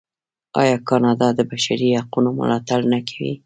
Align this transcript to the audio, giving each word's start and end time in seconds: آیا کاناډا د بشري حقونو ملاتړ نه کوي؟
آیا 0.61 0.75
کاناډا 0.87 1.29
د 1.35 1.39
بشري 1.51 1.87
حقونو 1.99 2.29
ملاتړ 2.39 2.79
نه 2.93 2.99
کوي؟ 3.09 3.33